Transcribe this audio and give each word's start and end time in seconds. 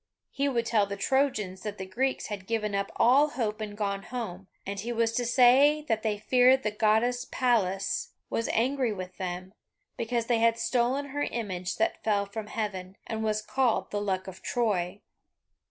He 0.31 0.49
would 0.49 0.65
tell 0.65 0.87
the 0.87 0.97
Trojans 0.97 1.61
that 1.61 1.77
the 1.77 1.85
Greeks 1.85 2.25
had 2.25 2.47
given 2.47 2.73
up 2.73 2.91
all 2.95 3.27
hope 3.29 3.61
and 3.61 3.77
gone 3.77 4.01
home, 4.01 4.47
and 4.65 4.79
he 4.79 4.91
was 4.91 5.11
to 5.11 5.27
say 5.27 5.85
that 5.87 6.01
they 6.01 6.17
feared 6.17 6.63
the 6.63 6.71
Goddess 6.71 7.27
Pallas 7.31 8.09
was 8.27 8.47
angry 8.51 8.91
with 8.91 9.17
them, 9.17 9.53
because 9.97 10.25
they 10.25 10.39
had 10.39 10.57
stolen 10.57 11.09
her 11.09 11.21
image 11.21 11.75
that 11.77 12.01
fell 12.03 12.25
from 12.25 12.47
heaven, 12.47 12.97
and 13.05 13.23
was 13.23 13.43
called 13.43 13.91
the 13.91 14.01
Luck 14.01 14.25
of 14.25 14.41
Troy. 14.41 15.01